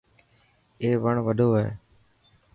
اي 0.81 0.89
وڻ 1.03 1.15
وڏو 1.25 1.49
هي. 1.57 1.67